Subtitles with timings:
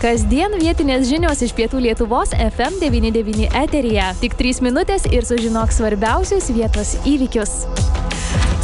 [0.00, 4.06] Kasdien vietinės žinios iš pietų Lietuvos FM99 eteryje.
[4.22, 7.89] Tik 3 minutės ir sužinok svarbiausius vietos įvykius.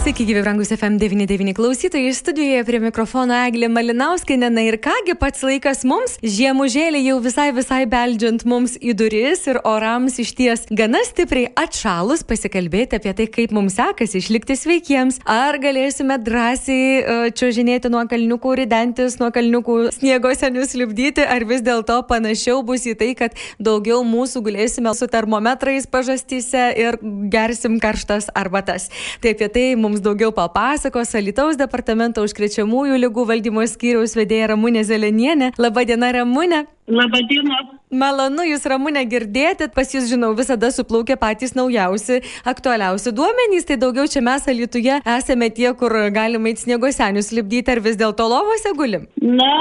[0.07, 4.53] Sveiki, gyvi brangus FM99 klausytojai, studijoje prie mikrofono Eglė Malinauskinė.
[4.55, 9.59] Na ir kągi pats laikas mums, žiemužėlė jau visai visai beldžiant mums į duris ir
[9.67, 15.19] orams iš ties gana stipriai atšalus pasikalbėti apie tai, kaip mums sekasi išlikti sveikiems.
[15.27, 21.99] Ar galėsime drąsiai uh, čiuožinėti nuo kalniukų, ridentis nuo kalniukų sniegosenius lipdyti, ar vis dėlto
[22.07, 27.03] panašiau bus į tai, kad daugiau mūsų gulėsime su termometrais pažastyse ir
[27.35, 28.87] gersim karštas arbatas.
[29.19, 34.83] Tai apie tai mums mums daugiau papasakos Alitaus departamento užkrečiamųjų lygų valdymo skyriaus vedėja Ramūnė
[34.85, 35.53] Zelenienė.
[35.59, 36.67] Labadiena, Ramūnė.
[36.87, 37.57] Labadiena.
[37.91, 39.71] Malonu Jūs, Ramūnė, girdėti.
[39.73, 43.65] Pas Jūs, žinau, visada suplaukia patys naujausi, aktualiausi duomenys.
[43.65, 47.97] Tai daugiau čia mes Alituje esame tie, kur galime į sniego senius lipdyti, ar vis
[47.97, 49.09] dėlto lovose gulim?
[49.23, 49.53] Na,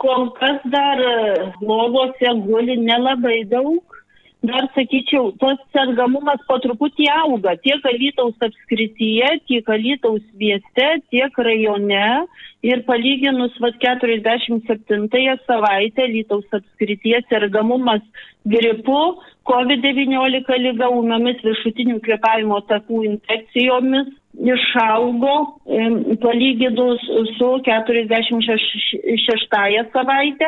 [0.00, 1.04] kol kas dar
[1.60, 3.91] lovose guli nelabai daug
[4.42, 12.06] dar sakyčiau, tas sergamumas po truputį auga tiek Alytaus apskrityje, tiek Alytaus mieste, tiek rajone.
[12.62, 14.66] Ir palyginus vat 47
[15.46, 18.02] savaitę Alytaus apskrityje sergamumas
[18.46, 19.00] gripu,
[19.46, 25.34] COVID-19 lyga, ūmiomis viršutinių kvepavimo takų infekcijomis išaugo
[26.22, 27.00] palyginus
[27.38, 30.46] su 46 savaitę.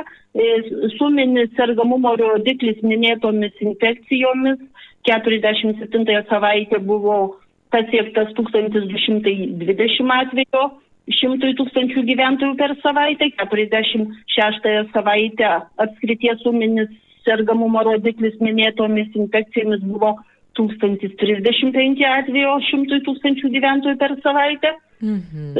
[0.98, 4.58] Suminis sergamumo rodiklis minėtomis infekcijomis
[5.06, 7.36] 47 savaitę buvo
[7.70, 10.70] pasiektas 1220 atvejo
[11.12, 15.50] šimtui tūkstančių gyventojų per savaitę, 46 savaitę
[15.84, 16.88] apskrities suminis
[17.24, 20.16] sergamumo rodiklis minėtomis infekcijomis buvo
[20.58, 24.74] 1035 atvejo šimtui tūkstančių gyventojų per savaitę.
[25.02, 25.56] Mhm.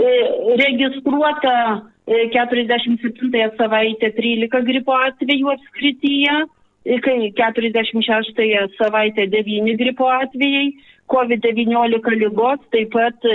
[0.60, 1.56] Registruota
[2.06, 6.36] 47 savaitę 13 gripo atvejų apskrityje,
[7.04, 8.42] kai 46
[8.78, 10.74] savaitę 9 gripo atvejai,
[11.12, 13.26] COVID-19 lygos taip pat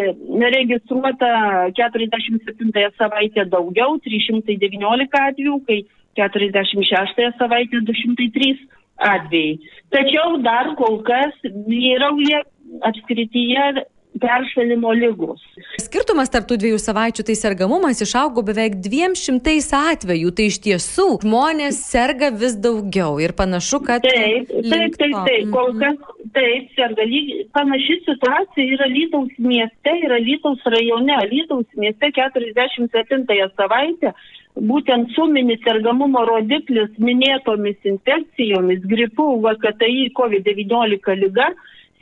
[0.56, 1.30] registruota
[1.78, 5.84] 47 savaitę daugiau, 319 atvejų, kai
[6.18, 8.58] 46 savaitę 203
[9.00, 9.60] atvejai.
[9.94, 11.34] Tačiau dar kol kas
[11.68, 12.44] vyrauja
[12.86, 13.88] apskrityje
[14.20, 15.42] peršalimo lygos.
[15.82, 20.34] Skirtumas tarp tų dviejų savaičių, tai sergamumas išaugo beveik 200 atvejų.
[20.36, 24.06] Tai iš tiesų žmonės serga vis daugiau ir panašu, kad...
[24.06, 25.46] Taip, taip, taip, taip.
[25.54, 25.84] Kol mhm.
[25.84, 27.08] kas taip, serga.
[27.56, 31.22] Panaši situacija yra Lytaus mieste, yra Lytaus rajone.
[31.32, 34.14] Lytaus mieste 47 savaitę
[34.58, 41.52] būtent suminis sergamumo rodiklis minėtomis infekcijomis, gripu, VKTI, COVID-19 lyga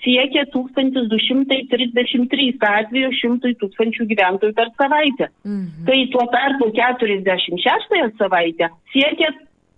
[0.06, 5.26] siekia 1233 atveju 100 tūkstančių gyventojų per savaitę.
[5.44, 5.86] Mhm.
[5.90, 9.30] Kai tuo tarpu 46 savaitę siekia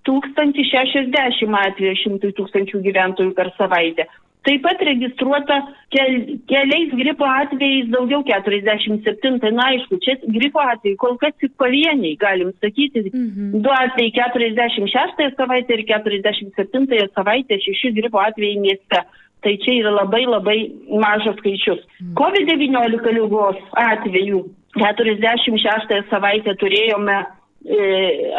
[0.07, 4.03] 1060 atveju 100 tūkstančių gyventojų per savaitę.
[4.47, 5.57] Taip pat registruota
[5.91, 6.13] kel,
[6.47, 9.51] keliais gripo atvejais daugiau 47.
[9.51, 13.03] Na aišku, čia gripo atvejai kol kas tik pavieniai, galim sakyti.
[13.11, 13.59] Mhm.
[13.65, 19.03] Du atvejai 46 savaitę ir 47 savaitę šeši gripo atvejai mieste.
[19.43, 20.59] Tai čia yra labai labai
[21.03, 21.83] mažas skaičius.
[21.99, 22.15] Mhm.
[22.21, 24.45] COVID-19 lygos atvejų
[24.79, 27.19] 46 savaitę turėjome
[27.65, 27.77] E,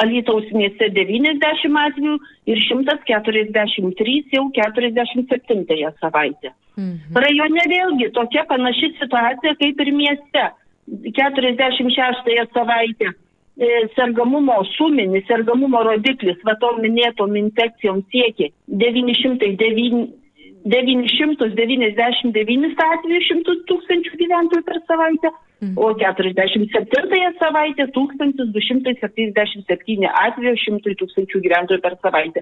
[0.00, 2.14] Alytaus mieste 90 atvejų
[2.48, 6.54] ir 143 jau 47 savaitę.
[6.80, 7.18] Mhm.
[7.24, 10.46] Rajone vėlgi tokia panaši situacija kaip ir mieste.
[10.90, 13.12] 46 savaitę
[13.60, 20.08] e, sergamumo suminis, sergamumo rodiklis, va tom minėtom infekcijom siekia 909,
[20.64, 25.28] 999 atvejų 100 tūkstančių gyventojų per savaitę,
[25.62, 25.74] mhm.
[25.80, 32.40] o 47 savaitę 1277 atvejų 100 tūkstančių gyventojų per savaitę.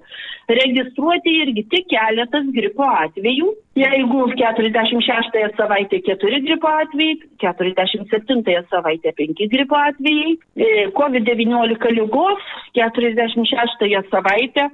[0.60, 3.48] Registruoti irgi tik keletas gripo atvejų.
[3.78, 7.14] Jeigu 46 savaitę 4 gripo atvejai,
[7.44, 8.42] 47
[8.72, 12.42] savaitę 5 gripo atvejai, e, COVID-19 lygos
[12.74, 14.66] 46 savaitę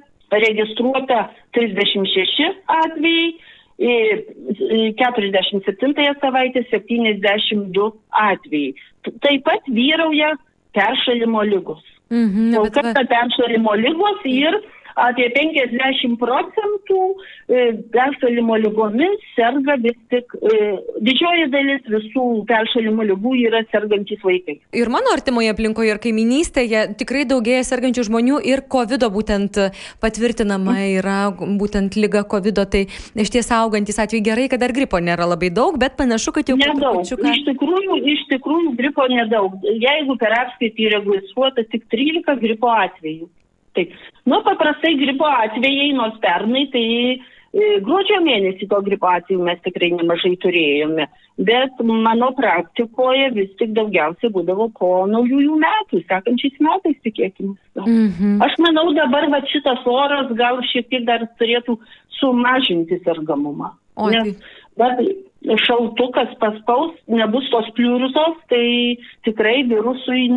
[0.43, 3.35] registruota 36 atvejai,
[3.79, 8.75] 47 savaitę 72 atvejai.
[9.21, 10.37] Taip pat vyrauja
[10.75, 11.83] peršalimo lygos.
[12.11, 14.61] Mhm, Kol kas peršalimo lygos ir
[15.01, 17.01] apie 50 procentų
[17.49, 17.65] e,
[17.95, 20.61] peršalimo lygomis serga vis tik, e,
[21.05, 24.59] didžioji dalis visų peršalimo lygų yra sergantis vaikai.
[24.77, 29.61] Ir mano artimoje aplinkoje ir kaiminystėje tikrai daugėja sergančių žmonių ir COVID būtent
[30.03, 35.27] patvirtinama yra būtent lyga COVID, tai iš ties augantis atvejai gerai, kad dar gripo nėra
[35.29, 37.03] labai daug, bet panašu, kad jau nedaug.
[37.05, 39.57] Iš tikrųjų, iš tikrųjų gripo nedaug.
[39.65, 43.29] Jeigu per apskaitį registruota tik 13 gripo atvejų.
[43.75, 43.95] Taip.
[44.25, 46.85] Nu, paprastai gripo atvejai, nors pernai, tai
[47.15, 47.19] e,
[47.85, 51.09] gruodžio mėnesį to gripo atveju mes tikrai nemažai turėjome.
[51.35, 57.57] Bet mano praktikoje vis tik daugiausiai būdavo po naujųjų metų, sekančiais metais tikėkime.
[57.83, 58.37] Mm -hmm.
[58.47, 61.79] Aš manau, dabar va, šitas oras gal šiek tiek dar turėtų
[62.21, 63.75] sumažinti sergamumą.
[63.97, 64.39] O, Nes,
[64.79, 65.03] bet
[65.65, 68.97] šaltukas paspaus, nebus tos pliurzos, tai
[69.27, 70.29] tikrai virusui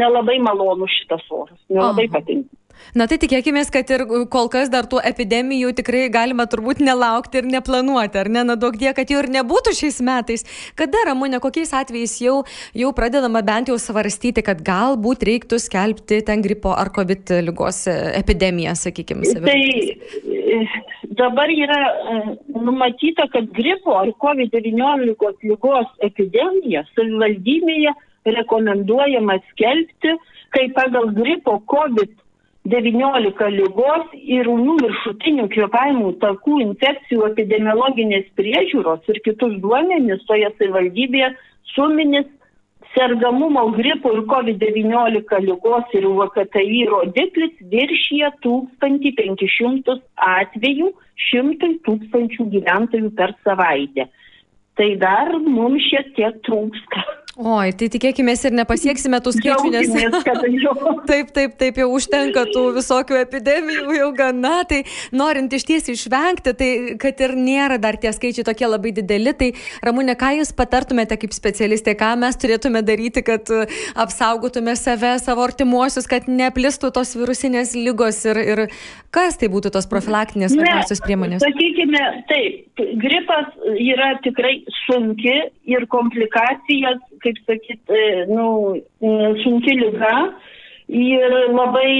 [0.00, 2.63] nelabai malonu šitas oras, nelabai patinka.
[2.94, 7.48] Na tai tikėkime, kad ir kol kas dar tų epidemijų tikrai galima turbūt nelaukti ir
[7.50, 8.44] neplanuoti, ar ne?
[8.46, 10.46] Na daug die, kad jų ir nebūtų šiais metais.
[10.78, 12.36] Kada, Ramūnė, kokiais atvejais jau,
[12.76, 18.76] jau pradedama bent jau svarstyti, kad galbūt reiktų skelbti ten gripo ar COVID lygos epidemiją,
[18.78, 20.14] sakykime, savivaldybės?
[20.14, 22.18] Tai e, dabar yra e,
[22.54, 27.94] numatyta, kad gripo ar COVID-19 lygos epidemiją savivaldybėje
[28.24, 30.14] rekomenduojama skelbti,
[30.54, 32.12] kai pagal gripo COVID
[32.64, 41.28] 19 lygos ir ūmių viršutinių kvėpavimų takų infekcijų epidemiologinės priežiūros ir kitus duomenis toje savivaldybėje
[41.74, 42.30] suminis
[42.94, 49.98] sergamumo gripo ir COVID-19 lygos ir VKTI rodiklis viršyje 1500
[50.30, 50.92] atvejų
[51.26, 54.08] 100 tūkstančių gyventojų per savaitę.
[54.78, 57.04] Tai dar mums šiek tiek trūksta.
[57.34, 59.88] Oi, tai tikėkime ir nepasieksime tų skaičių, nes...
[61.10, 66.52] taip, taip, taip, jau užtenka tų visokių epidemijų, jau gana, tai norint iš ties išvengti,
[66.54, 66.68] tai
[67.02, 69.50] kad ir nėra dar tie skaičiai tokie labai dideli, tai
[69.82, 73.66] Ramūnė, ką Jūs patartumėte kaip specialistė, ką mes turėtume daryti, kad uh,
[73.98, 78.64] apsaugotume save, savo artimuosius, kad neplistų tos virusinės lygos ir, ir
[79.14, 81.42] kas tai būtų tos profilaktinės svarbiausios priemonės?
[81.42, 85.34] Sakykime, taip, gripas yra tikrai sunki
[85.70, 88.48] ir komplikacijas kaip sakyt, e, nu,
[89.44, 90.16] sunki lyga.
[90.84, 91.92] Ir labai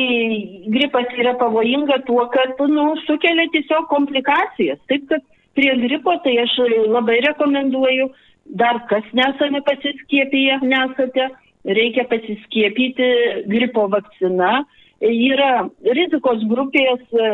[0.69, 4.83] gripas yra pavojinga tuo, kad nu, sukelia tiesiog komplikacijas.
[4.93, 5.25] Taip kad
[5.57, 6.59] prie gripo tai aš
[6.93, 8.11] labai rekomenduoju,
[8.61, 11.31] dar kas nesame pasiskiepiję, nesate,
[11.65, 13.11] reikia pasiskiepyti
[13.49, 14.65] gripo vakcina.
[15.05, 15.67] Yra
[15.97, 17.31] rizikos grupės e,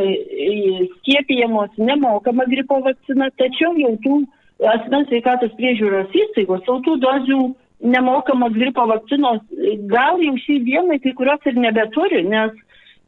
[0.96, 4.16] skiepijamos nemokama gripo vakcina, tačiau jau tų
[4.74, 7.40] asmens sveikatos priežiūros įstaigos, jau tų dozių
[7.80, 9.40] nemokamos gripo vakcinos
[9.90, 12.52] gal jau šį dieną kai kurios ir nebeturi, nes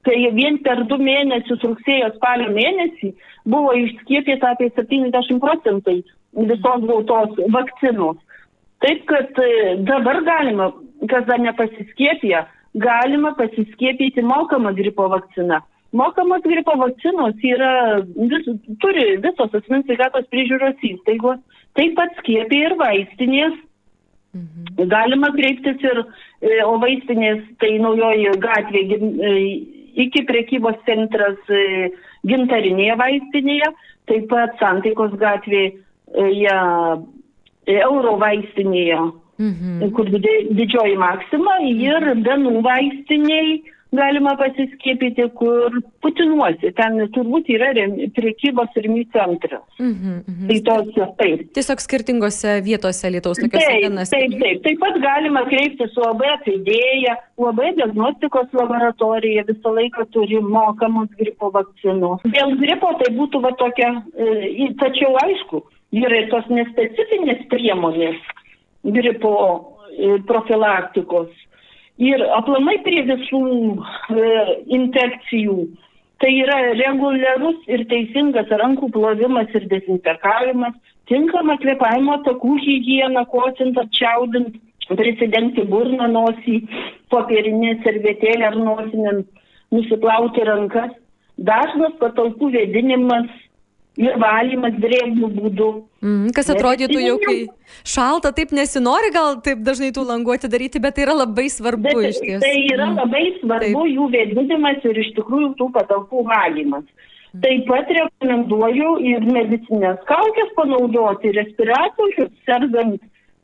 [0.07, 3.13] tai vien per du mėnesius rugsėjo spalio mėnesį
[3.53, 6.01] buvo išskiepyta apie 70 procentai
[6.33, 8.19] visos gautos vakcinos.
[8.83, 10.73] Taip kad e, dabar galima,
[11.11, 12.41] kas dar nepasiskiepė,
[12.83, 15.61] galima pasiskiepyti mokamą gripo vakciną.
[15.93, 18.49] Mokamos gripo vakcinos yra, vis,
[18.81, 21.39] turi visos asmens sveikatos priežiūros įstaigos,
[21.77, 23.61] taip pat skiepia ir vaistinės
[24.33, 24.89] Mhm.
[24.89, 25.99] Galima kreiptis ir,
[26.41, 29.33] e, o vaistinės, tai naujoji gatvė e,
[30.07, 31.91] iki prekybos centras e,
[32.29, 33.69] gintarinėje vaistinėje,
[34.09, 36.57] taip pat Santaikos gatvėje
[37.73, 38.99] euro vaistinėje,
[39.43, 39.93] mhm.
[39.97, 43.61] kur didžioji maksima ir Benų vaistiniai
[43.93, 46.73] galima pasiskiepyti, kur Putinuosi.
[46.77, 47.71] Ten turbūt yra
[48.17, 49.63] priekybos rimų centras.
[49.79, 50.47] Mm -hmm.
[50.49, 51.45] Tai tos, taip.
[51.55, 54.11] Tiesiog skirtingose vietose Lietuvos tokios dienos.
[54.11, 54.63] Taip, taip, taip.
[54.63, 62.21] Taip pat galima kreiptis UAB atidėję, UAB diagnostikos laboratorija visą laiką turi mokamus gripo vakcinus.
[62.25, 65.63] Dėl gripo tai būtų va tokia, e, tačiau aišku,
[65.93, 68.19] yra ir tos nespecifinės priemonės
[68.83, 69.35] gripo
[69.99, 71.29] e, profilaktikos
[72.01, 74.29] ir aplamai prie visų e,
[74.79, 75.57] infekcijų.
[76.23, 80.77] Tai yra reguliarus ir teisingas rankų plovimas ir dezinfekavimas,
[81.11, 84.55] tinkama kvepavimo takų hygiena, kosint, apčiaudint,
[84.95, 86.61] prisidengti burną nosį,
[87.11, 89.25] popierinė servetėlė ar nosinėm,
[89.75, 90.95] nusiplauti rankas,
[91.39, 93.27] dažnas patalpų vėdinimas,
[94.01, 95.69] ir valymas drėgnų būdų.
[96.03, 97.37] Mm, kas atrodytų jau, kai
[97.85, 102.11] šalta, taip nesinori gal taip dažnai tų langų atidaryti, bet tai yra labai svarbu bet,
[102.11, 102.43] iš tiesų.
[102.45, 102.99] Tai yra mm.
[103.03, 103.95] labai svarbu taip.
[103.97, 106.87] jų vėdinimas ir iš tikrųjų tų patalpų valymas.
[106.89, 107.45] Mm.
[107.45, 112.99] Taip pat rekomenduoju ir medicinės kaukės panaudoti, respiratorius, sergant,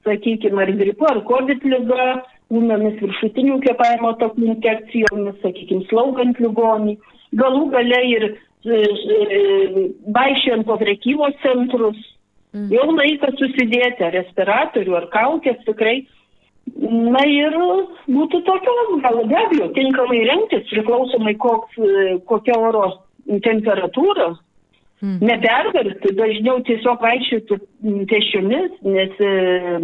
[0.04, 2.08] sakykime, ar gripu, ar COVID lyga,
[2.52, 6.98] ūmėmis viršutinių kvepavimo takų infekcijomis, sakykime, slaugant ligonį.
[7.36, 8.28] Galų gale ir
[8.66, 11.98] vaikščiojant po prekybos centrus,
[12.54, 12.70] mm.
[12.74, 16.06] jau laikas susidėti ar respiratorių, ar kaukės tikrai.
[16.78, 17.54] Na ir
[18.12, 21.78] būtų tokios, gal be abejo, tinkamai rengtis, priklausomai koks,
[22.28, 22.82] kokia oro
[23.24, 24.34] temperatūra.
[24.98, 25.20] Mm.
[25.22, 27.58] Neperverti, dažniau tiesiog vaikščioti
[28.10, 29.28] pešiomis, nes e,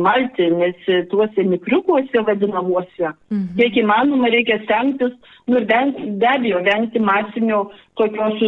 [0.02, 5.14] malti, nes e, tuose mikriukuose vadinamuose, mm kiek įmanoma reikia stengtis,
[5.46, 7.60] nu ir vengti, be abejo, vengti masinio
[8.00, 8.42] tokios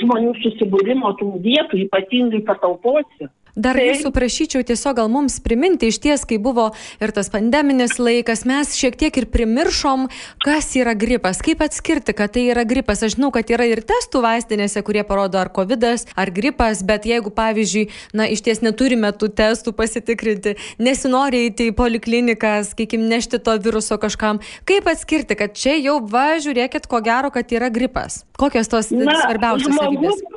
[0.00, 3.28] žmonių susibūrimo tų vietų, ypatingai patalpose.
[3.54, 3.86] Dar tai.
[3.92, 8.74] jūsų prašyčiau tiesiog gal mums priminti, iš ties, kai buvo ir tas pandeminis laikas, mes
[8.74, 10.08] šiek tiek ir primiršom,
[10.42, 13.04] kas yra gripas, kaip atskirti, kad tai yra gripas.
[13.06, 15.86] Aš žinau, kad yra ir testų vaistinėse, kurie parodo ar COVID,
[16.18, 21.78] ar gripas, bet jeigu, pavyzdžiui, na, iš ties neturime tų testų pasitikrinti, nesinori įti į
[21.78, 27.30] polikliniką, sakykim, nešti to viruso kažkam, kaip atskirti, kad čia jau va, žiūrėkit, ko gero,
[27.34, 28.24] kad yra gripas.
[28.40, 30.33] Kokios tos na, svarbiausios savybės?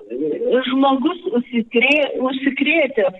[0.67, 3.17] Žmogus užsikrė, užsikrėtęs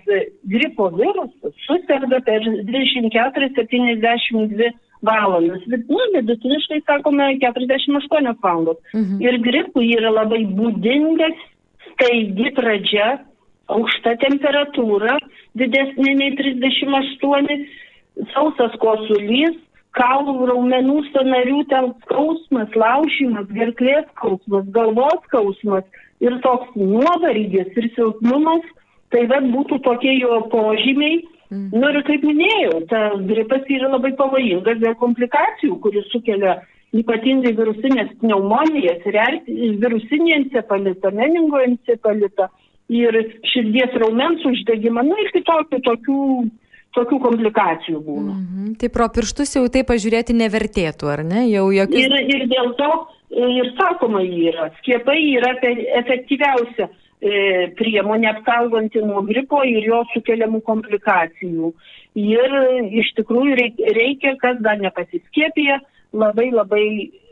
[0.52, 4.68] gripo virusu susirga per 24-72
[5.02, 5.62] valandas.
[5.68, 8.78] Nu, vidutiniškai sakome 48 valandos.
[8.94, 9.20] Mhm.
[9.22, 11.38] Ir gripui yra labai būdingas
[11.92, 13.18] staigi pradžia,
[13.68, 15.18] aukšta temperatūra,
[15.58, 17.66] didesnė nei 38,
[18.32, 19.56] sausas kosulys,
[19.98, 25.84] kaulų raumenų sanarių ten skausmas, laušimas, gerklės skausmas, galvos skausmas
[26.24, 28.64] ir toks nuovargis ir silpnumas,
[29.12, 31.22] tai vad būtų tokie jo požymiai.
[31.48, 31.68] Mm.
[31.72, 36.58] Nu ir kaip minėjau, ta gripas yra labai pavojingas dėl komplikacijų, kuris sukelia
[36.96, 39.04] ypatingai virusinės pneumonijas,
[39.80, 42.48] virusinį encefalitą, meningo encefalitą
[42.92, 43.16] ir
[43.48, 46.22] širdies raumens uždegimą, nu ir kitokių tokių
[46.96, 48.32] tokių komplikacijų būna.
[48.32, 48.76] -hmm.
[48.80, 51.44] Tai pro pirštus jau tai pažiūrėti nevertėtų, ar ne?
[51.52, 52.00] Jau jokius...
[52.00, 52.90] ir, ir dėl to
[53.30, 55.52] ir sakoma yra, skiepai yra
[56.00, 61.72] efektyviausia e, priemonė apsauganti nuo gripo ir jo sukeliamų komplikacijų.
[62.18, 62.56] Ir
[63.02, 63.58] iš tikrųjų
[63.94, 65.80] reikia, kas dar nepasiskiepija,
[66.12, 66.84] labai labai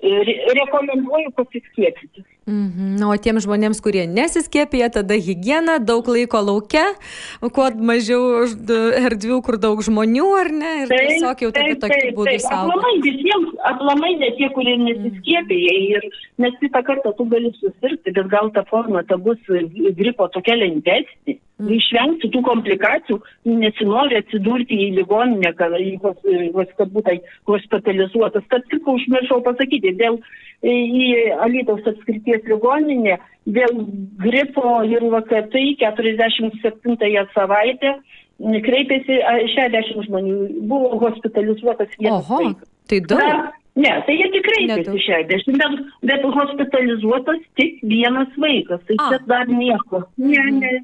[0.03, 2.25] re rekomenduoju pasiskiepyti.
[2.47, 3.03] Mhm.
[3.03, 6.85] O tiems žmonėms, kurie nesiskiepija, tada hygiena, daug laiko laukia,
[7.43, 8.45] kuo mažiau
[9.01, 10.75] erdvių, kur daug žmonių, ar ne?
[10.85, 12.77] Ir taip, tiesiog jau tada tokiu būdu saugoti.
[12.77, 15.75] Aplamai visiems, aplamai ne tie, kurie nesiskiepija.
[15.97, 16.07] Ir
[16.45, 19.43] nes kitą kartą tu gali susirgti, bet gal ta forma ta bus
[19.99, 21.41] gripo tokia lengvesnė.
[21.57, 21.71] Mm.
[21.73, 23.17] Išvengti tų komplikacijų,
[23.49, 25.73] nesinori atsidurti į ligoninę, kad,
[26.77, 27.15] kad būtų
[27.49, 28.45] hospitalizuotas.
[28.53, 30.19] Tad tik užmiršau pasakyti, dėl
[30.61, 31.09] į
[31.47, 33.73] Alytaus apskrities ligoninę dėl
[34.21, 37.97] gripo ir VKT 47 savaitę
[38.41, 39.21] kreipėsi
[39.57, 42.69] 60 žmonių, buvo hospitalizuotas vienas Oho, vaikas.
[42.87, 43.23] Tai daug.
[43.23, 49.09] Na, ne, tai jie tik kreipėsi 60, bet, bet hospitalizuotas tik vienas vaikas, tai A.
[49.09, 50.05] čia dar nieko.
[50.21, 50.75] Ne, ne,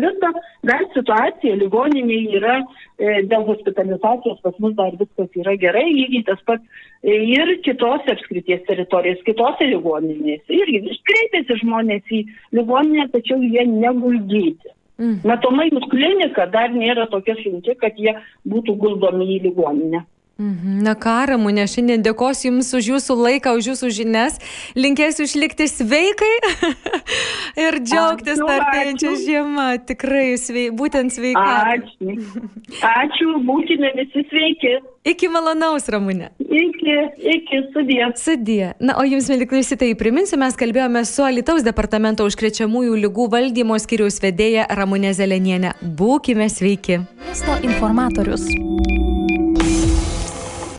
[0.00, 0.30] visa,
[0.68, 6.42] dar situacija ligoninėje yra e, dėl hospitalizacijos pas mus dar viskas yra gerai, lygiai tas
[6.48, 10.46] pats e, ir kitose apskrities teritorijos, kitose ligoninėse.
[10.52, 12.22] Irgi kreipiasi žmonės į
[12.58, 14.72] ligoninę, tačiau jie neguldyti.
[15.02, 15.22] Mm.
[15.26, 18.12] Matomai, mūsų klinika dar nėra tokia sunki, kad jie
[18.48, 20.04] būtų guldomi į ligoninę.
[20.40, 20.80] Mhm.
[20.82, 24.38] Na ką, Ramūnė, šiandien dėkosiu Jums už Jūsų laiką, už Jūsų žinias.
[24.74, 26.32] Linkėsiu išlikti sveikai
[27.64, 29.66] ir džiaugtis artėjančią žiemą.
[29.86, 31.76] Tikrai, svei, būtent sveika.
[31.76, 32.16] Ačiū.
[32.80, 34.80] Ačiū, būkime visi sveiki.
[35.12, 36.30] Iki malonaus, Ramūnė.
[36.38, 36.96] Iki,
[37.34, 38.02] iki, sudie.
[38.16, 38.72] Sudie.
[38.78, 44.22] Na, o jums, mėly klausytojai, priminsiu, mes kalbėjome su Alitaus departamento užkrečiamųjų lygų valdymo skiriaus
[44.22, 45.76] vedėja Ramūnė Zelenienė.
[45.82, 47.02] Būkime sveiki.
[47.26, 48.46] Miesto informatorius.